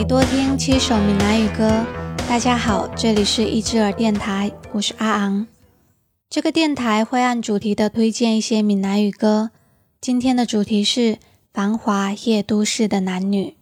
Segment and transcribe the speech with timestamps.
[0.00, 1.84] 你多听七首闽南语歌。
[2.26, 5.46] 大家好，这里是一只耳电台，我是阿昂。
[6.30, 9.50] 这个电台会按主题的推荐一些闽南语歌。
[10.00, 11.18] 今天的主题是
[11.52, 13.56] 繁华夜都市的男女。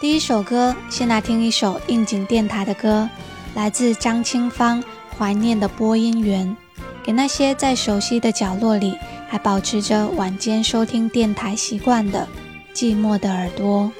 [0.00, 3.08] 第一首歌，先来听一首应景电台的歌，
[3.54, 4.82] 来自张清芳
[5.16, 6.56] 《怀念的播音员》，
[7.04, 8.98] 给那些在熟悉的角落里
[9.28, 12.26] 还保持着晚间收听电台习惯的
[12.76, 13.90] 寂寞的耳朵。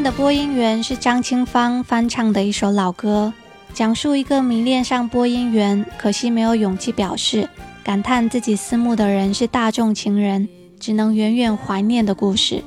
[0.00, 3.32] 的播音员是张清芳翻唱的一首老歌，
[3.74, 7.48] 讲述一个迷恋上播音员，可惜没有勇气表示，
[7.82, 12.62] 感叹自己思慕的人是大众情人，只能远远怀念的故事。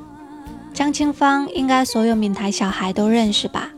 [0.74, 3.70] 张清芳应该所有闽台小孩都认识吧？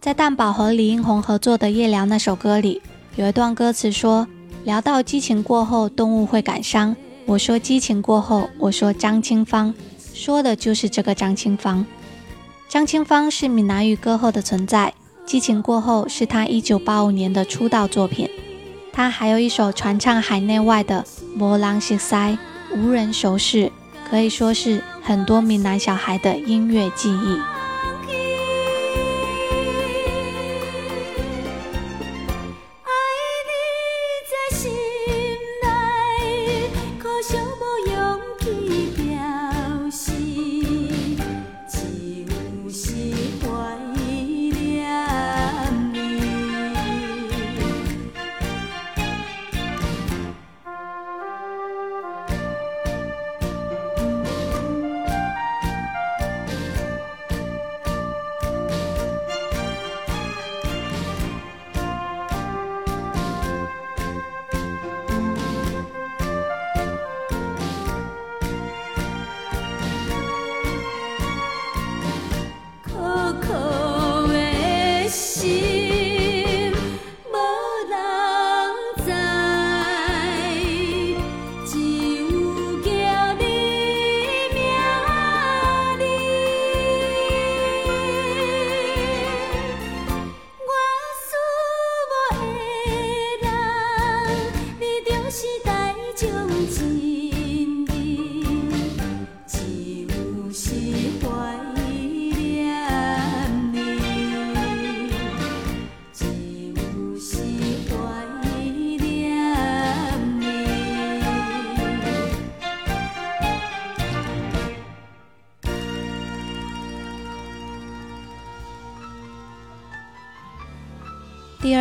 [0.00, 2.80] 在蛋宝和李英红合作的《夜聊》那首歌里，
[3.16, 4.28] 有一段歌词说
[4.64, 6.94] ：“聊到激情过后，动物会感伤。”
[7.26, 9.74] 我说激情过后，我说张清芳，
[10.14, 11.84] 说的就是这个张清芳。
[12.72, 14.94] 张清芳是闽南语歌后的存在，
[15.28, 18.30] 《激情过后》是她一九八五年的出道作品。
[18.90, 21.04] 她还有一首传唱海内外的
[21.36, 22.38] 《魔狼西塞》，
[22.74, 23.70] 无人熟识，
[24.08, 27.36] 可以说是很多闽南小孩的音乐记忆。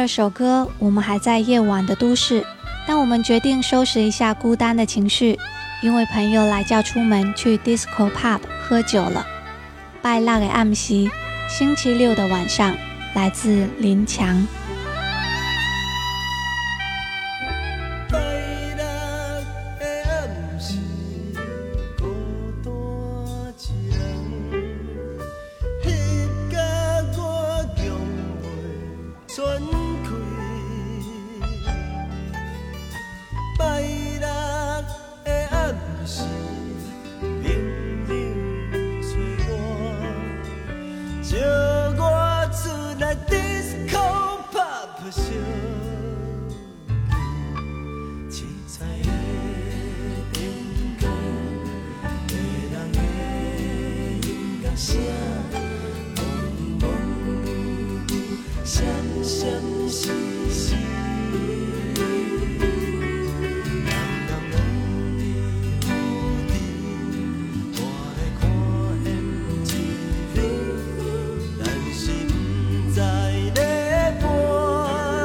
[0.01, 2.43] 这首歌，我们还在夜晚的都市，
[2.87, 5.37] 但我们决定收拾一下孤单的情绪，
[5.83, 9.23] 因为朋友来叫出门去 disco pub 喝酒了。
[10.01, 11.07] 拜辣给暗袭，
[11.47, 12.75] 星期六的晚上，
[13.13, 14.47] 来自林强。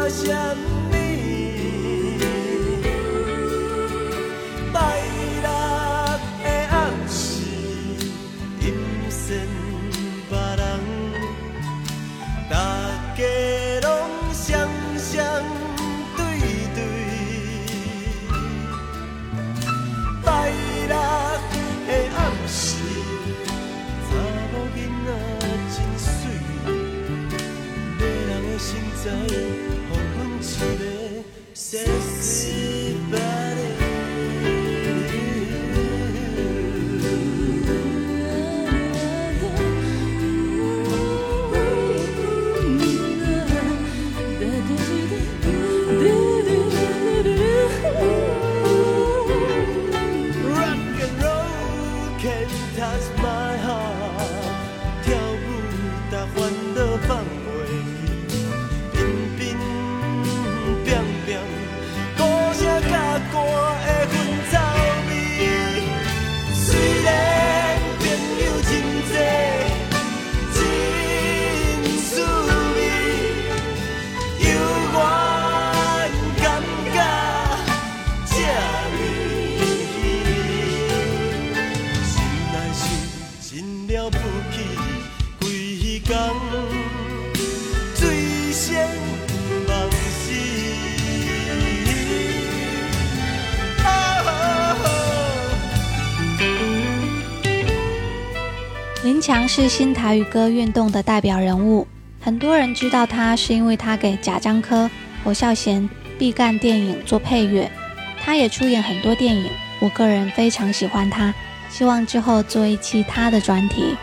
[0.06, 0.75] 发现。
[99.26, 101.84] 强是新台语歌运动的代表人物，
[102.20, 104.88] 很多人知道他是因为他给贾樟柯、
[105.25, 107.69] 侯孝贤、毕赣电影做配乐，
[108.23, 109.50] 他也出演很多电影。
[109.81, 111.34] 我个人非常喜欢他，
[111.69, 113.96] 希望之后做一期他的专题。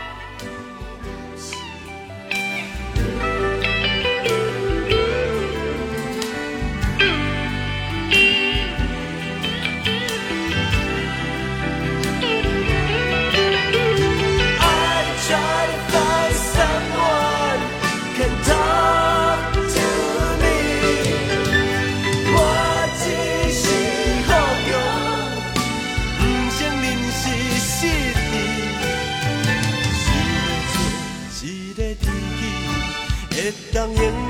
[33.92, 34.23] 在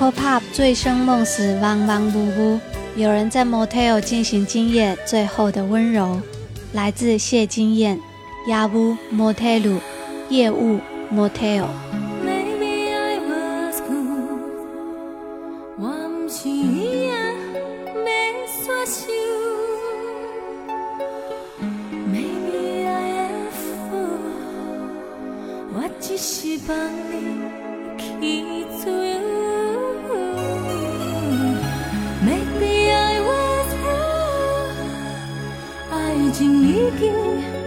[0.00, 2.60] disco pub 醉生梦死，汪汪呜呜；
[2.96, 6.18] 有人在 motel 进行今夜最后的温柔。
[6.72, 8.00] 来自谢金燕，
[8.48, 9.78] 亚乌 motel，
[10.30, 10.80] 夜雾
[11.12, 11.66] motel。
[36.30, 37.59] 爱已经。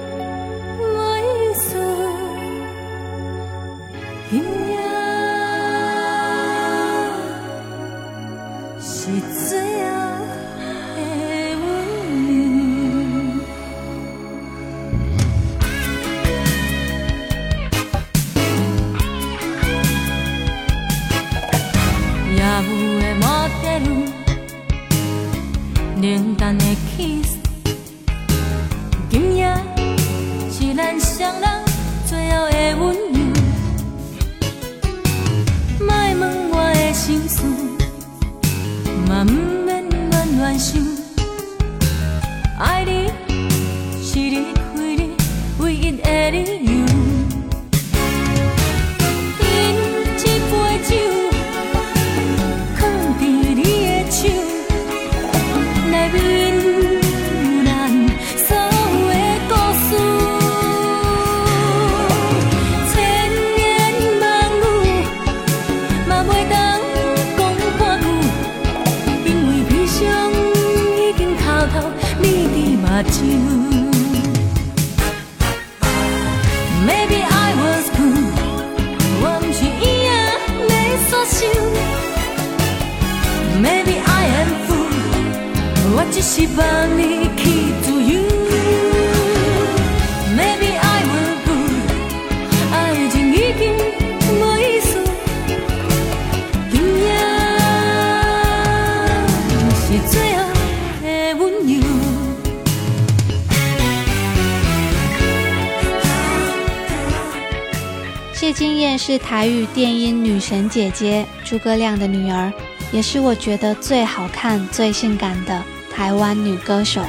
[109.43, 112.49] 台语电音女神姐姐诸葛亮的女儿，
[112.93, 115.61] 也是我觉得最好看、最性感的
[115.93, 117.03] 台湾女歌手。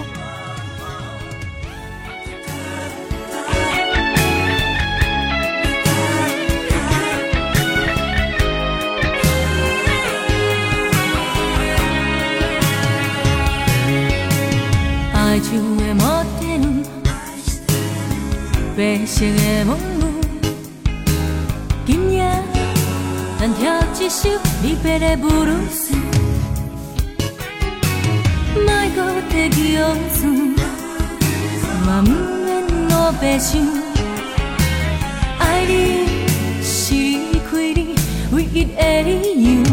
[24.04, 24.28] 一首
[24.62, 25.94] 离别的布鲁斯，
[28.54, 30.26] 莫搁提起往事，
[31.86, 32.10] 嘛不
[32.44, 33.58] 免老白想。
[35.38, 36.04] 爱你
[36.62, 37.94] 是离开你
[38.32, 39.63] 唯一的理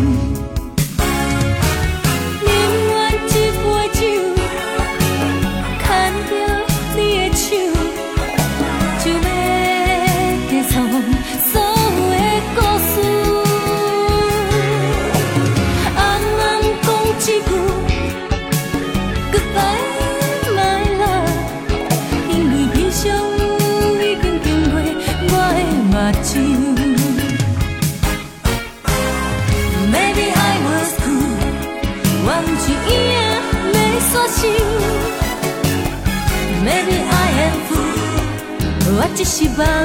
[39.41, 39.80] Curitiba.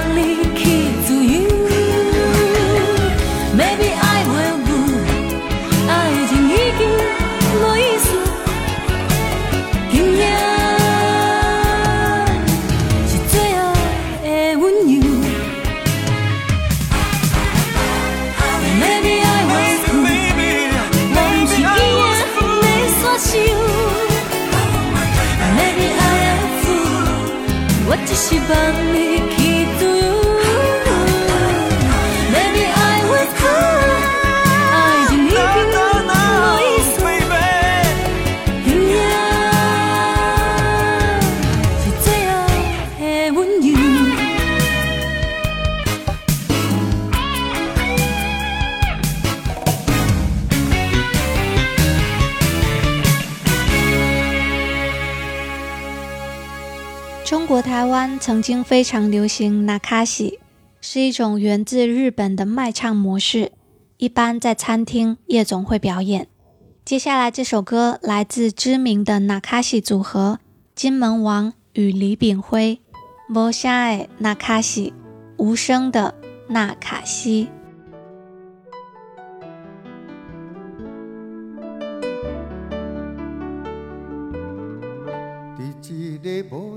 [57.77, 60.41] 台湾曾经非常流行纳卡西，
[60.81, 63.53] 是一种源自日本的卖唱模式，
[63.99, 66.27] 一般在餐厅、夜总会表演。
[66.87, 70.39] 接下来这首歌来自知名的纳卡西组合
[70.75, 72.81] 金门王与李炳辉，
[73.29, 74.95] 《摩虾爱纳卡西》，
[75.45, 76.15] 无声的
[76.49, 77.51] 纳卡西。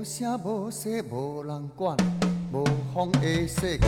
[0.00, 1.94] 无声无息、无人管、
[2.50, 2.64] 无
[2.94, 3.86] 风的世界，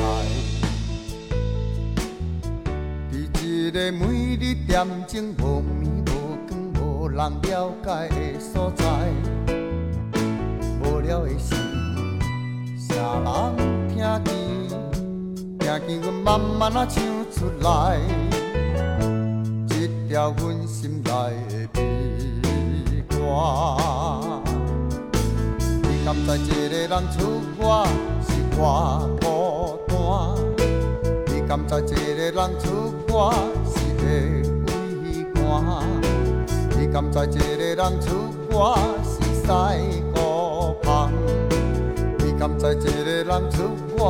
[3.10, 8.84] 伫一个每日恬静、无眠无光、无人了解的所在，
[10.82, 11.54] 无聊的是
[12.76, 12.92] 啥
[13.24, 14.22] 人听见？
[15.60, 17.02] 听见阮慢慢啊唱
[17.32, 17.98] 出来，
[19.70, 21.10] 一条阮心内
[21.48, 24.21] 的悲歌。
[26.14, 27.86] 你敢知一个人出外？
[28.28, 28.28] 是
[28.60, 28.60] 偌
[29.22, 29.96] 孤单？
[31.26, 33.32] 你敢知一个人出外？
[33.64, 34.04] 是会
[34.66, 34.70] 畏
[35.40, 35.42] 寒？
[36.78, 38.06] 你敢知一个人出
[38.54, 38.60] 外？
[39.02, 39.48] 是西
[40.14, 41.10] 孤芳？
[42.18, 43.56] 你敢知一个人出
[43.96, 44.04] 外？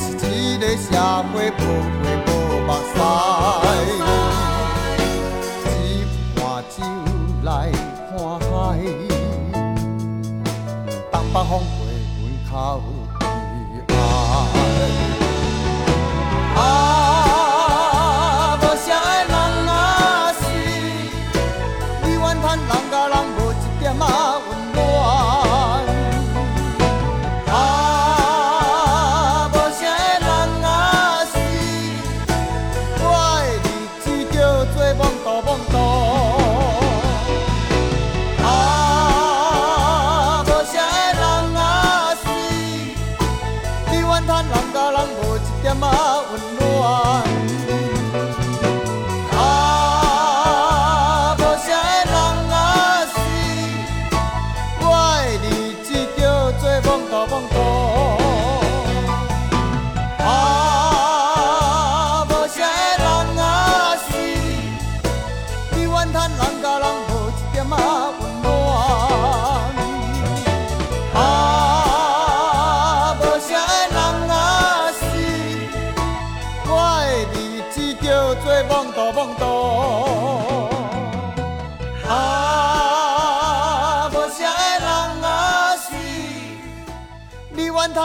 [0.00, 2.29] 自己的下会不会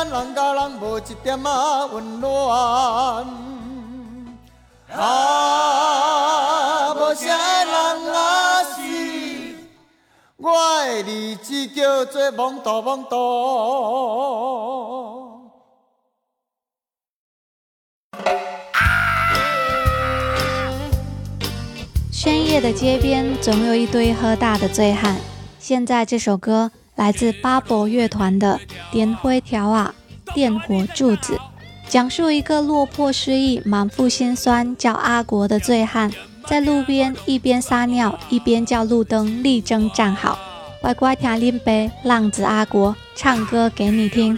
[0.03, 1.49] 人甲人无一点仔
[1.93, 3.25] 温暖，
[4.91, 9.55] 啊，无啥人啊是，
[10.37, 10.51] 我
[10.85, 13.15] 的日子叫做懵懂懵懂。
[22.11, 25.15] 深夜的街边，总有一堆喝大的醉汉。
[25.59, 28.59] 现在这首歌来自巴博乐团的
[28.91, 29.93] 《点灰条啊》。
[30.33, 31.39] 电火柱子，
[31.87, 36.11] 讲述一个落魄失意、满腹心酸、叫阿国的醉汉，
[36.45, 40.37] 在路边一边撒尿一边叫路灯力争站好，
[40.81, 44.37] 乖乖听林呗浪子阿国唱歌给你听。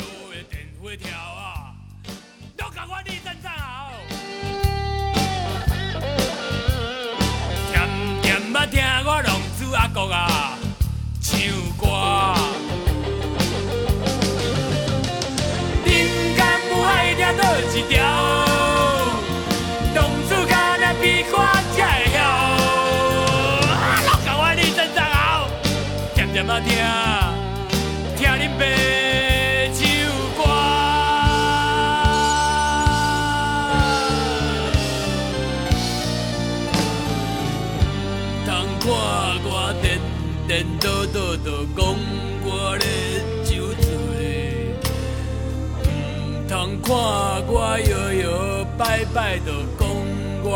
[48.77, 49.87] 摇摆摆，就讲
[50.43, 50.49] 我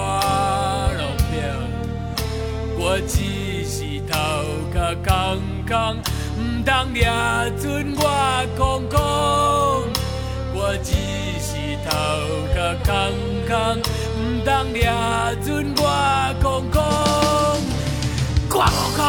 [0.97, 1.33] 落魄。
[2.77, 3.17] 我只
[3.65, 4.13] 是头
[4.71, 5.09] 壳空
[5.67, 5.97] 空，
[6.37, 7.09] 唔通抓
[7.59, 7.99] 准我
[8.55, 8.99] 空空。
[10.53, 10.93] 我只
[11.41, 11.49] 是
[11.89, 11.91] 头
[12.53, 12.91] 壳空
[13.47, 13.57] 空，
[14.17, 14.85] 唔通抓
[15.43, 15.81] 准我
[16.41, 16.77] 空空。
[18.53, 19.03] 我无空，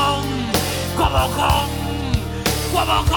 [0.96, 1.40] 我无空，
[2.72, 3.12] 我无空，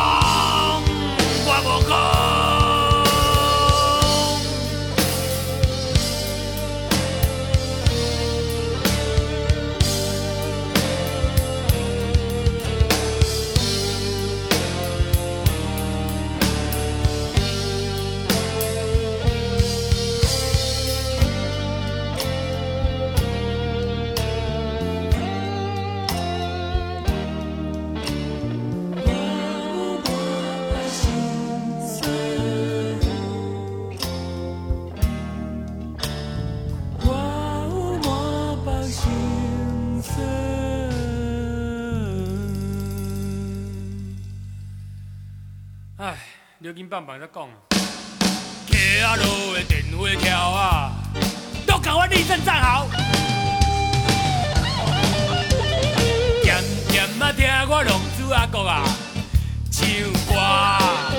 [46.66, 47.48] 唉，留紧棒棒再讲。
[48.66, 50.92] 街仔路的电话条啊，
[51.68, 52.88] 都甲我立正站好。
[56.44, 56.56] 渐
[56.90, 58.84] 渐啊，听我浪子阿哥啊
[59.72, 59.88] 唱
[60.28, 61.15] 歌。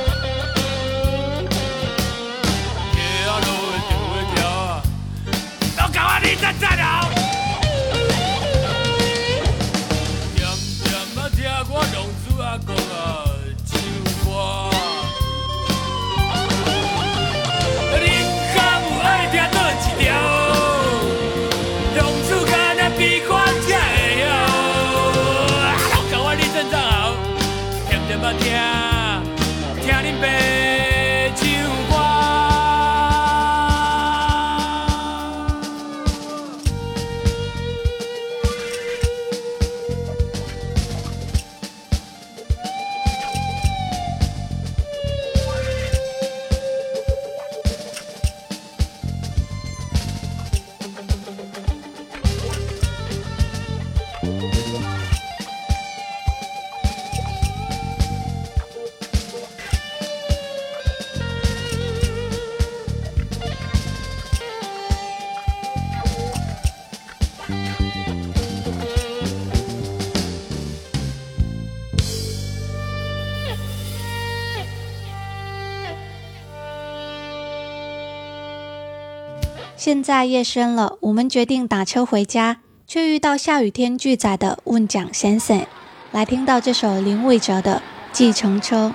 [79.87, 82.57] 现在夜深了，我们决定打车回家，
[82.89, 85.65] 却遇到下雨天拒载的问蒋先生。
[86.11, 87.81] 来听到这首林伟哲的
[88.13, 88.89] 《计程车》。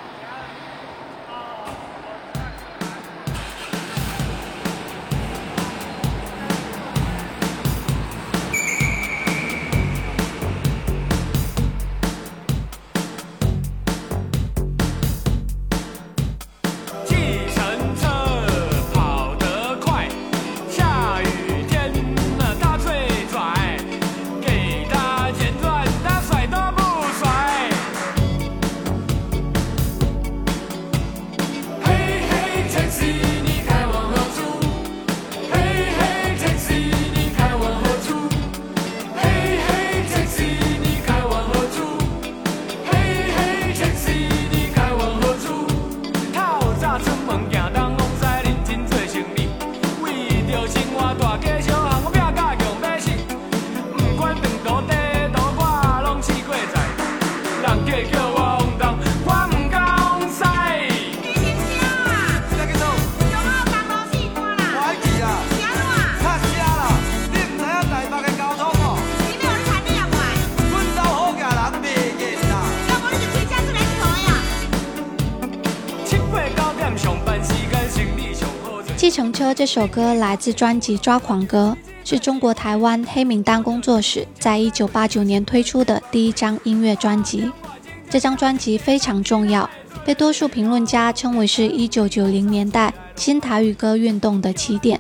[79.42, 81.76] 车这首歌来自专辑《抓狂歌》，
[82.08, 87.52] 是中国台湾黑名单工作室在一九八九年推出的第一张音乐专辑。
[88.08, 89.68] 这张专辑非常重要，
[90.06, 95.00] 被多数评论家称为是一九九零年代新台语歌运动的起点。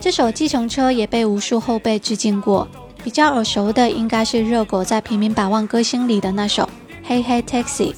[0.00, 2.66] 这首《计程车》也被无数后辈致敬过，
[3.04, 6.64] 比较耳熟的应该是热狗在平民百万歌星里的那首
[7.04, 7.92] 《嘿嘿 Taxi》，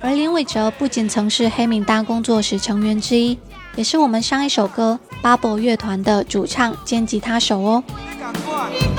[0.00, 3.38] 而林伟哲不仅曾是黑名单工作室成员之一。
[3.74, 7.82] 也是我们上一首歌 bubble 乐团的主唱兼吉他手哦。
[8.22, 8.92] 是你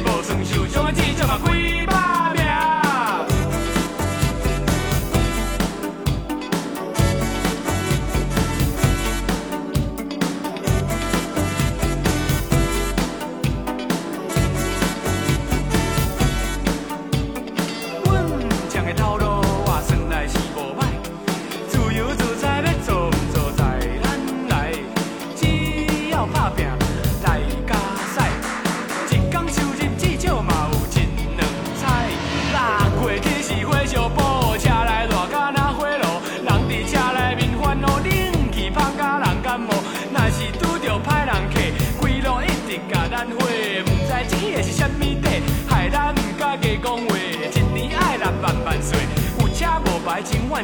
[0.00, 0.22] 我
[1.40, 1.67] 我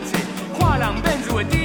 [0.01, 0.21] 钱，
[0.59, 1.64] 看人变做猪。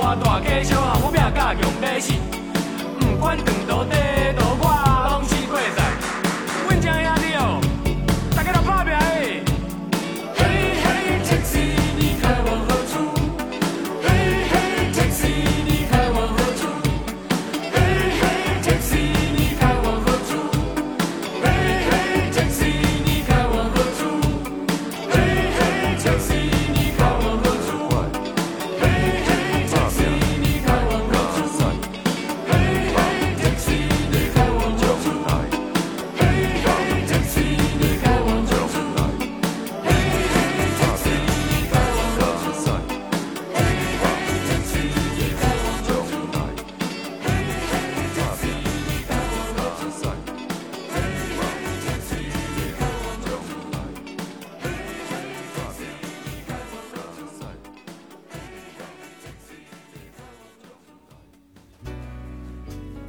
[0.00, 2.12] 大家小巷，我拼甲强要死，
[2.98, 4.17] 不管长途短。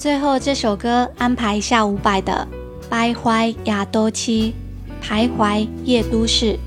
[0.10, 2.48] 最后这首歌安排一下伍佰的
[2.90, 4.56] 徘徊亚多期
[5.04, 6.58] 徘徊夜都市。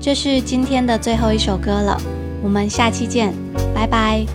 [0.00, 1.96] 这是今天的最后一首歌了
[2.42, 3.32] 我们下期见
[3.72, 4.26] 拜拜。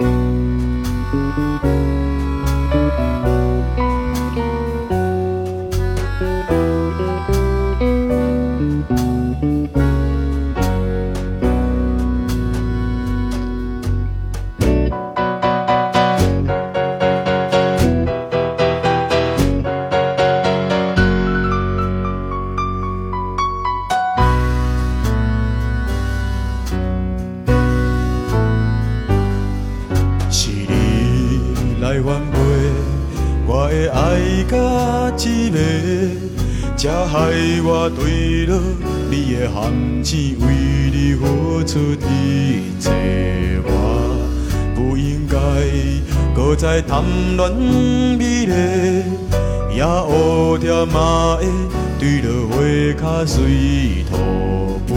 [53.27, 54.93] 随土飞，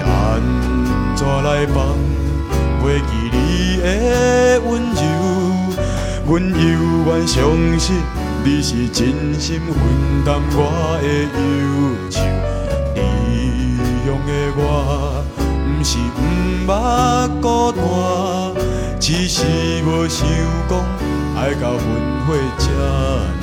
[0.00, 0.42] 要安
[1.16, 1.96] 怎来放？
[2.82, 3.36] 袂记你
[3.80, 3.84] 的
[4.68, 5.00] 温柔，
[6.26, 6.52] 阮犹
[7.06, 7.38] 原相
[7.78, 8.02] 信
[8.44, 9.00] 你是真
[9.38, 9.72] 心分
[10.24, 10.58] 担我
[11.00, 11.06] 的
[11.38, 12.18] 忧愁。
[12.96, 12.98] 异
[14.04, 14.60] 乡的我，
[15.38, 16.20] 毋是毋
[16.66, 16.70] 捌
[17.40, 17.80] 孤单，
[18.98, 19.44] 只是
[19.84, 20.26] 无想
[20.68, 20.70] 讲
[21.36, 21.80] 爱到分
[22.26, 23.41] 飞才。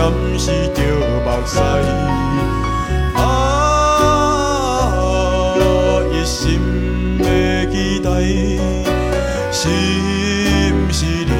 [0.00, 0.80] 敢是着
[1.26, 1.60] 目屎，
[3.14, 3.20] 啊，
[6.10, 6.38] 一心
[7.18, 7.24] 的
[7.70, 8.08] 期待，
[9.52, 9.68] 是
[10.72, 11.32] 毋是离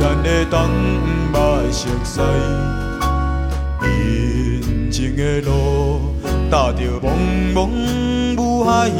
[0.00, 0.56] 咱的东
[1.30, 1.36] 迈
[1.70, 2.22] 熟悉？
[4.90, 5.50] 前程的路
[6.50, 7.06] 踏着茫
[7.54, 7.68] 茫
[8.38, 8.90] 雾海，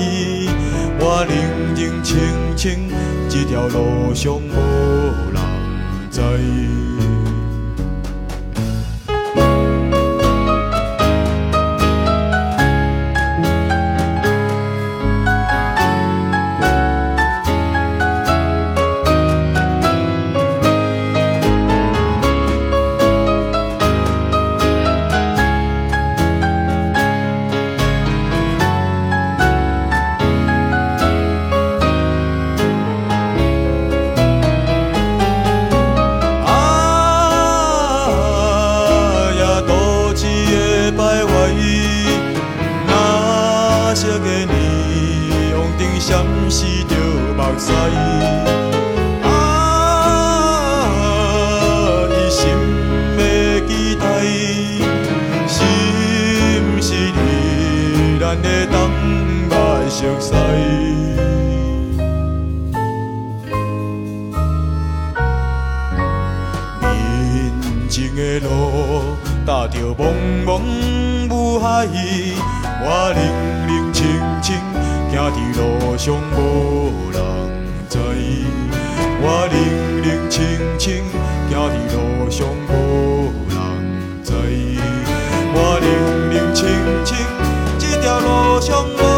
[1.01, 1.33] 我冷
[1.75, 2.19] 冷清
[2.55, 2.91] 清，
[3.31, 4.53] 这条路上无
[5.33, 5.41] 人
[6.11, 6.21] 知。
[67.99, 70.15] 情的路，踏着茫
[70.47, 70.61] 茫
[71.35, 71.85] 雾海，
[72.85, 73.19] 我冷
[73.67, 74.07] 冷清
[74.41, 74.55] 清，
[75.11, 77.19] 行伫路上无人
[77.89, 77.99] 知。
[79.21, 79.57] 我冷
[80.05, 80.39] 冷清
[80.79, 81.03] 清，
[81.51, 83.59] 行伫路上无人
[84.23, 84.31] 知。
[85.53, 85.87] 我冷
[86.33, 86.69] 冷清
[87.05, 87.17] 清，
[87.81, 89.18] 这条路上无